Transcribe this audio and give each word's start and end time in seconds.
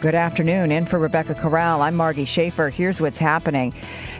Good 0.00 0.14
afternoon. 0.14 0.72
In 0.72 0.84
for 0.84 0.98
Rebecca 0.98 1.34
Corral, 1.34 1.80
I'm 1.80 1.94
Margie 1.94 2.26
Schaefer. 2.26 2.68
Here's 2.68 3.00
what's 3.00 3.16
happening. 3.16 3.72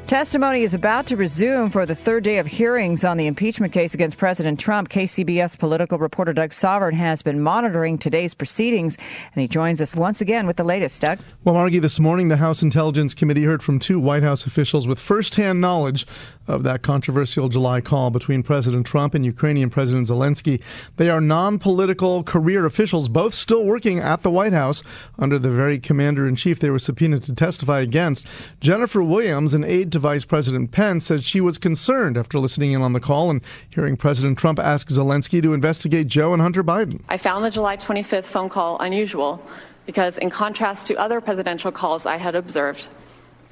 Testimony 0.07 0.63
is 0.63 0.73
about 0.73 1.07
to 1.09 1.17
resume 1.17 1.69
for 1.69 1.85
the 1.85 1.95
third 1.95 2.23
day 2.23 2.39
of 2.39 2.47
hearings 2.47 3.05
on 3.05 3.17
the 3.17 3.27
impeachment 3.27 3.73
case 3.73 3.93
against 3.93 4.17
President 4.17 4.61
Trump. 4.61 4.89
KCBS 4.89 5.59
political 5.59 5.99
reporter 5.99 6.33
Doug 6.33 6.53
Sovern 6.53 6.95
has 6.95 7.23
been 7.23 7.41
monitoring 7.41 7.99
today's 7.99 8.33
proceedings, 8.33 8.97
and 9.35 9.43
he 9.43 9.49
joins 9.49 9.83
us 9.83 9.97
once 9.97 10.21
again 10.21 10.47
with 10.47 10.57
the 10.57 10.63
latest. 10.63 11.03
Doug? 11.03 11.19
Well, 11.43 11.57
Margie, 11.57 11.81
this 11.81 11.99
morning 11.99 12.29
the 12.29 12.37
House 12.37 12.63
Intelligence 12.63 13.15
Committee 13.15 13.43
heard 13.43 13.65
from 13.65 13.81
two 13.81 13.99
White 13.99 14.23
House 14.23 14.47
officials 14.47 14.87
with 14.87 15.01
firsthand 15.01 15.61
knowledge 15.61 16.07
of 16.47 16.63
that 16.63 16.83
controversial 16.83 17.49
July 17.49 17.81
call 17.81 18.11
between 18.11 18.45
President 18.45 18.87
Trump 18.87 19.15
and 19.15 19.25
Ukrainian 19.25 19.71
President 19.71 20.07
Zelensky. 20.07 20.63
They 20.97 21.11
are 21.11 21.21
non 21.21 21.59
political 21.59 22.23
career 22.23 22.65
officials, 22.65 23.09
both 23.09 23.35
still 23.35 23.65
working 23.65 23.99
at 23.99 24.23
the 24.23 24.31
White 24.31 24.53
House 24.53 24.85
under 25.19 25.41
the 25.41 25.51
very 25.51 25.66
commander 25.79 26.27
in 26.27 26.37
chief 26.37 26.61
they 26.61 26.71
were 26.71 26.79
subpoenaed 26.79 27.23
to 27.25 27.35
testify 27.35 27.81
against. 27.81 28.27
Jennifer 28.61 29.03
Williams, 29.03 29.55
an 29.55 29.65
aide 29.65 29.93
to 29.93 29.99
Vice 29.99 30.25
President 30.25 30.71
Pence, 30.71 31.07
said 31.07 31.23
she 31.23 31.41
was 31.41 31.59
concerned 31.59 32.17
after 32.17 32.39
listening 32.39 32.73
in 32.73 32.83
on 32.83 32.93
the 32.93 33.01
call 33.01 33.31
and 33.31 33.41
hearing 33.71 33.97
President 33.97 34.39
Trump 34.39 34.59
ask 34.59 34.89
Zelensky 34.89 35.43
to 35.43 35.53
investigate 35.53 36.07
Joe 36.07 36.33
and 36.33 36.41
Hunter 36.41 36.63
Biden. 36.63 37.01
I 37.09 37.17
found 37.17 37.45
the 37.45 37.51
July 37.51 37.77
25th 37.77 38.25
phone 38.25 38.49
call 38.49 38.79
unusual 38.79 39.45
because, 39.85 40.19
in 40.19 40.31
contrast 40.31 40.87
to 40.87 40.97
other 40.97 41.21
presidential 41.21 41.73
calls 41.73 42.07
I 42.07 42.17
had 42.17 42.35
observed, 42.35 42.89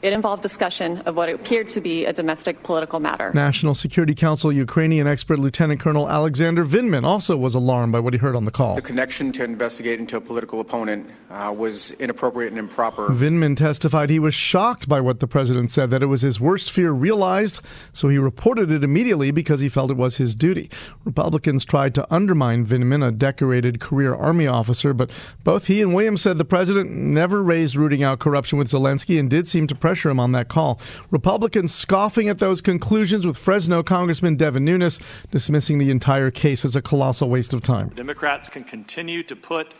it 0.04 0.12
involved 0.12 0.42
discussion 0.42 0.98
of 1.06 1.16
what 1.16 1.30
appeared 1.30 1.70
to 1.70 1.80
be 1.80 2.04
a 2.04 2.12
domestic 2.12 2.62
political 2.62 3.00
matter. 3.00 3.32
National 3.32 3.74
Security 3.74 4.14
Council 4.14 4.52
Ukrainian 4.52 5.06
expert 5.06 5.38
Lieutenant 5.38 5.80
Colonel 5.80 6.10
Alexander 6.10 6.62
Vindman 6.62 7.04
also 7.04 7.38
was 7.38 7.54
alarmed 7.54 7.90
by 7.90 8.00
what 8.00 8.12
he 8.12 8.18
heard 8.18 8.36
on 8.36 8.44
the 8.44 8.50
call. 8.50 8.74
The 8.74 8.82
connection 8.82 9.32
to 9.32 9.44
investigate 9.44 9.98
into 9.98 10.18
a 10.18 10.20
political 10.20 10.60
opponent 10.60 11.08
uh, 11.30 11.54
was 11.56 11.92
inappropriate 11.92 12.52
and 12.52 12.58
improper. 12.58 13.08
Vindman 13.08 13.56
testified 13.56 14.10
he 14.10 14.18
was 14.18 14.34
shocked 14.34 14.90
by 14.90 15.00
what 15.00 15.20
the 15.20 15.26
president 15.26 15.70
said, 15.70 15.88
that 15.88 16.02
it 16.02 16.06
was 16.06 16.20
his 16.20 16.38
worst 16.38 16.70
fear 16.70 16.90
realized, 16.90 17.62
so 17.94 18.10
he 18.10 18.18
reported 18.18 18.70
it 18.70 18.84
immediately 18.84 19.30
because 19.30 19.60
he 19.60 19.70
felt 19.70 19.90
it 19.90 19.96
was 19.96 20.18
his 20.18 20.34
duty. 20.34 20.68
Republicans 21.04 21.64
tried 21.64 21.94
to 21.94 22.06
undermine 22.14 22.66
Vindman, 22.66 23.08
a 23.08 23.10
decorated 23.10 23.80
career 23.80 24.14
Army 24.14 24.46
officer, 24.46 24.92
but 24.92 25.10
both 25.44 25.66
he 25.66 25.80
and 25.80 25.94
Williams 25.94 26.20
said 26.20 26.36
the 26.36 26.44
president 26.44 26.90
never 26.90 27.42
raised 27.42 27.74
rooting 27.74 28.02
out 28.02 28.18
corruption 28.18 28.58
with 28.58 28.68
Zelensky 28.68 29.18
and 29.18 29.30
did 29.30 29.48
seem 29.48 29.66
to 29.66 29.74
pressure 29.74 29.93
pressure 29.94 30.10
him 30.10 30.18
on 30.18 30.32
that 30.32 30.48
call. 30.48 30.80
Republicans 31.12 31.72
scoffing 31.72 32.28
at 32.28 32.40
those 32.40 32.60
conclusions, 32.60 33.24
with 33.24 33.36
Fresno 33.36 33.84
Congressman 33.84 34.34
Devin 34.34 34.64
Nunes 34.64 34.98
dismissing 35.30 35.78
the 35.78 35.90
entire 35.90 36.32
case 36.32 36.64
as 36.64 36.74
a 36.74 36.82
colossal 36.82 37.28
waste 37.28 37.54
of 37.54 37.62
time. 37.62 37.90
Democrats 37.90 38.48
can 38.48 38.64
continue 38.64 39.22
to 39.22 39.36
put 39.36 39.72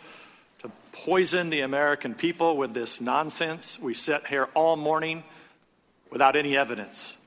to 0.59 0.71
poison 0.93 1.49
the 1.49 1.59
American 1.61 2.13
people 2.13 2.55
with 2.55 2.73
this 2.73 3.01
nonsense. 3.01 3.77
We 3.77 3.93
sit 3.93 4.25
here 4.27 4.47
all 4.53 4.77
morning 4.77 5.25
without 6.09 6.37
any 6.37 6.55
evidence 6.55 7.17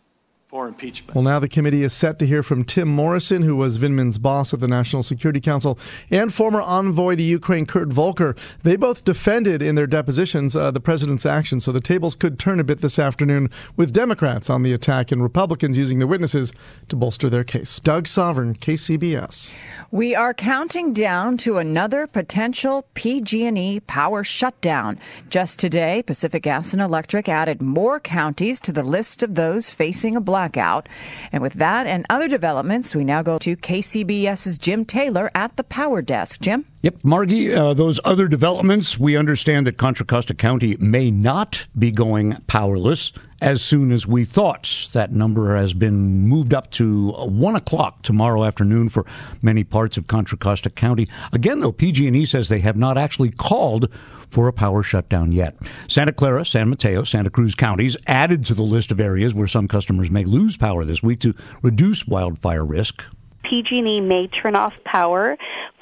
for 0.49 0.67
impeachment. 0.67 1.15
Well, 1.15 1.25
now 1.25 1.39
the 1.39 1.49
committee 1.49 1.85
is 1.85 1.93
set 1.93 2.19
to 2.21 2.27
hear 2.27 2.43
from 2.43 2.65
Tim 2.65 2.89
Morrison, 2.89 3.43
who 3.43 3.55
was 3.55 3.77
Vindman's 3.77 4.17
boss 4.17 4.55
at 4.55 4.61
the 4.61 4.67
National 4.67 5.03
Security 5.03 5.43
Council, 5.43 5.79
and 6.11 6.33
former 6.33 6.63
envoy 6.63 7.17
to 7.17 7.23
Ukraine 7.23 7.67
Kurt 7.67 7.89
Volker. 7.89 8.35
They 8.63 8.77
both 8.77 9.05
defended 9.05 9.61
in 9.61 9.75
their 9.75 9.87
depositions 9.87 10.57
uh, 10.57 10.71
the 10.71 10.81
president's 10.81 11.27
actions, 11.27 11.65
so 11.65 11.73
the 11.73 11.83
tables 11.83 12.15
could 12.15 12.39
turn 12.39 12.61
a 12.61 12.65
bit 12.65 12.81
this 12.81 12.99
afternoon 12.99 13.51
with 13.77 13.93
Democrats 13.93 14.49
on 14.49 14.63
the 14.63 14.73
attack 14.73 15.13
and 15.13 15.23
Republicans 15.23 15.77
using 15.77 15.99
the 15.99 16.07
witnesses 16.07 16.55
to 16.89 16.97
bolster 16.97 17.29
their 17.29 17.45
case. 17.45 17.79
Doug 17.81 18.07
Sovern, 18.07 18.55
KCBS. 18.55 19.55
We 19.91 20.15
are 20.15 20.33
counting 20.33 20.95
down 20.95 21.37
to 21.39 21.59
another 21.59 22.07
potential 22.07 22.87
PG&E 22.95 23.81
power 23.81 24.25
shutdown. 24.25 24.99
Just 25.29 25.59
today, 25.59 26.03
Pacific 26.03 26.45
Gas 26.45 26.73
and 26.73 26.81
Electric 26.81 27.29
added 27.29 27.61
more 27.61 28.01
counties 28.01 28.61
to 28.61 28.73
the 28.73 28.83
list 28.83 29.23
of 29.23 29.35
those 29.35 29.71
facing 29.71 30.17
a 30.17 30.21
blackout. 30.39 30.89
And 31.33 31.43
with 31.43 31.55
that 31.55 31.87
and 31.89 32.07
other 32.09 32.29
developments, 32.29 32.95
we 32.95 33.03
now 33.03 33.23
go 33.23 33.39
to 33.39 33.57
KCBS's 33.57 34.57
Jim 34.57 34.85
Taylor 34.85 35.33
at 35.35 35.57
the 35.57 35.65
Power 35.65 36.01
Desk. 36.01 36.41
Jim? 36.41 36.65
Yep, 36.83 36.99
Margie, 37.03 37.53
uh, 37.53 37.75
those 37.75 37.99
other 38.05 38.29
developments, 38.29 38.97
we 38.99 39.17
understand 39.17 39.67
that 39.67 39.79
Contra 39.79 40.07
Costa 40.07 40.35
County 40.35 40.77
may 40.79 41.11
not 41.11 41.67
be 41.77 41.91
going 41.91 42.37
powerless 42.47 43.13
as 43.41 43.63
soon 43.63 43.93
as 43.93 44.07
we 44.07 44.25
thought. 44.25 44.89
That 44.93 45.13
number 45.13 45.57
has 45.57 45.75
been 45.75 46.27
moved 46.27 46.55
up 46.55 46.71
to 46.73 47.13
1 47.13 47.57
o'clock 47.57 48.03
tomorrow 48.03 48.45
afternoon 48.45 48.89
for 48.89 49.05
many 49.43 49.65
parts 49.65 49.97
of 49.97 50.07
Contra 50.07 50.39
Costa 50.39 50.71
County. 50.71 51.07
Again, 51.33 51.61
though, 51.61 51.73
PG&E 51.73 52.27
says 52.27 52.49
they 52.49 52.61
have 52.61 52.77
not 52.77 52.99
actually 52.99 53.31
called 53.31 53.89
for 54.31 54.47
a 54.49 54.53
power 54.53 54.83
shutdown 54.83 55.33
yet. 55.33 55.57
Santa 55.89 56.13
Clara, 56.13 56.45
San 56.45 56.69
Mateo, 56.69 57.05
Santa 57.05 57.31
Cruz 57.31 57.55
counties 57.55 57.97
added 58.07 58.45
to 58.45 58.55
the 58.55 58.63
list 58.63 58.91
of 58.91 59.01
areas 59.01 59.33
where 59.35 59.49
some 59.49 59.69
customers 59.69 60.11
may 60.11 60.25
lose 60.25 60.57
power 60.57 60.85
this 60.85 61.03
week 61.03 61.21
to 61.21 61.35
reduce 61.63 62.07
wildfire 62.07 62.65
risk. 62.65 63.03
PG&E 63.45 64.01
may 64.01 64.27
turn 64.27 64.55
off 64.55 64.75
power 64.85 65.39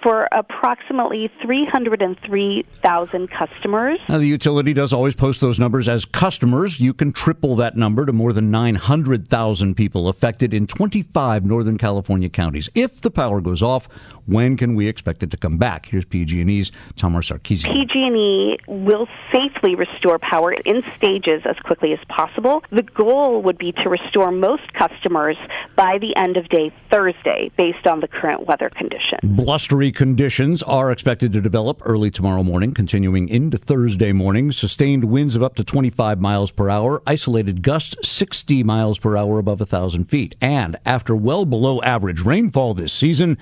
for 0.06 0.28
approximately 0.30 1.28
303,000 1.42 3.28
customers. 3.28 3.98
Now, 4.08 4.18
the 4.18 4.26
utility 4.28 4.72
does 4.72 4.92
always 4.92 5.16
post 5.16 5.40
those 5.40 5.58
numbers 5.58 5.88
as 5.88 6.04
customers. 6.04 6.78
You 6.78 6.94
can 6.94 7.10
triple 7.10 7.56
that 7.56 7.76
number 7.76 8.06
to 8.06 8.12
more 8.12 8.32
than 8.32 8.52
900,000 8.52 9.74
people 9.74 10.06
affected 10.06 10.54
in 10.54 10.68
25 10.68 11.44
Northern 11.44 11.76
California 11.76 12.28
counties. 12.28 12.68
If 12.76 13.00
the 13.00 13.10
power 13.10 13.40
goes 13.40 13.64
off, 13.64 13.88
when 14.26 14.56
can 14.56 14.76
we 14.76 14.86
expect 14.86 15.24
it 15.24 15.30
to 15.32 15.36
come 15.36 15.56
back? 15.56 15.86
Here's 15.86 16.04
PG&E's 16.04 16.70
Tamar 16.96 17.22
Sarkissian. 17.22 17.72
PG&E 17.72 18.58
will 18.68 19.08
safely 19.32 19.74
restore 19.74 20.20
power 20.20 20.52
in 20.52 20.82
stages 20.96 21.42
as 21.44 21.56
quickly 21.64 21.92
as 21.92 22.00
possible. 22.08 22.62
The 22.70 22.82
goal 22.82 23.42
would 23.42 23.58
be 23.58 23.72
to 23.72 23.88
restore 23.88 24.30
most 24.30 24.72
customers 24.72 25.36
by 25.74 25.98
the 25.98 26.14
end 26.16 26.36
of 26.36 26.48
day 26.48 26.72
Thursday 26.90 27.50
based 27.56 27.86
on 27.86 28.00
the 28.00 28.08
current 28.08 28.46
weather 28.46 28.70
conditions. 28.70 29.20
Blustery 29.22 29.92
conditions 29.96 30.62
are 30.62 30.92
expected 30.92 31.32
to 31.32 31.40
develop 31.40 31.80
early 31.84 32.10
tomorrow 32.10 32.42
morning, 32.42 32.72
continuing 32.72 33.28
into 33.28 33.56
Thursday 33.56 34.12
morning. 34.12 34.52
Sustained 34.52 35.04
winds 35.04 35.34
of 35.34 35.42
up 35.42 35.56
to 35.56 35.64
25 35.64 36.20
miles 36.20 36.50
per 36.50 36.68
hour, 36.68 37.02
isolated 37.06 37.62
gusts 37.62 37.96
60 38.06 38.62
miles 38.62 38.98
per 38.98 39.16
hour 39.16 39.38
above 39.38 39.58
1,000 39.60 40.04
feet. 40.04 40.36
And 40.40 40.76
after 40.84 41.16
well 41.16 41.46
below 41.46 41.80
average 41.82 42.20
rainfall 42.20 42.74
this 42.74 42.92
season, 42.92 43.38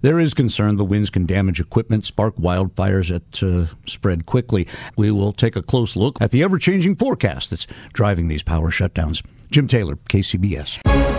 there 0.00 0.18
is 0.18 0.34
concern 0.34 0.76
the 0.76 0.84
winds 0.84 1.10
can 1.10 1.26
damage 1.26 1.60
equipment, 1.60 2.06
spark 2.06 2.36
wildfires 2.36 3.10
that 3.10 3.42
uh, 3.42 3.72
spread 3.86 4.26
quickly. 4.26 4.66
We 4.96 5.10
will 5.10 5.32
take 5.32 5.56
a 5.56 5.62
close 5.62 5.94
look 5.94 6.16
at 6.20 6.30
the 6.30 6.42
ever 6.42 6.58
changing 6.58 6.96
forecast 6.96 7.50
that's 7.50 7.66
driving 7.92 8.28
these 8.28 8.42
power 8.42 8.70
shutdowns. 8.70 9.22
Jim 9.50 9.68
Taylor, 9.68 9.96
KCBS. 10.08 10.97